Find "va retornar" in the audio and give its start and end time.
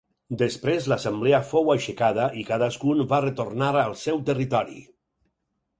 3.13-3.73